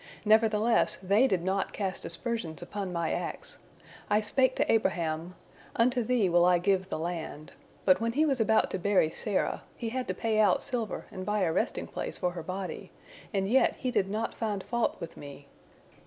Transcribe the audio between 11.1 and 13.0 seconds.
and buy a resting place for her body;